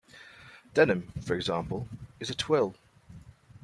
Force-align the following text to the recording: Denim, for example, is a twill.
Denim, 0.73 1.13
for 1.21 1.35
example, 1.35 1.87
is 2.19 2.31
a 2.31 2.33
twill. 2.33 2.73